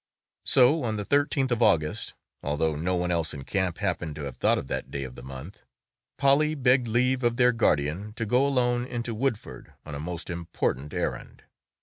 So 0.47 0.83
on 0.83 0.95
the 0.97 1.05
thirteenth 1.05 1.51
of 1.51 1.61
August 1.61 2.15
(although 2.41 2.75
no 2.75 2.95
one 2.95 3.11
else 3.11 3.35
in 3.35 3.43
camp 3.43 3.77
happened 3.77 4.15
to 4.15 4.23
have 4.23 4.37
thought 4.37 4.57
of 4.57 4.65
that 4.65 4.89
day 4.89 5.03
of 5.03 5.13
the 5.13 5.21
month) 5.21 5.61
Polly 6.17 6.55
begged 6.55 6.87
leave 6.87 7.21
of 7.21 7.35
their 7.35 7.51
guardian 7.51 8.11
to 8.13 8.25
go 8.25 8.47
alone 8.47 8.83
into 8.87 9.13
Woodford 9.13 9.73
on 9.85 9.93
a 9.93 9.99
most 9.99 10.31
important 10.31 10.91
errand. 10.91 11.43